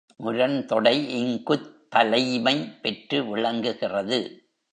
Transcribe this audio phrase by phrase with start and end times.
[0.17, 2.55] முரண் தொடை இங்குத் தலைமை
[2.81, 4.19] பெற்று விளங்குகிறது.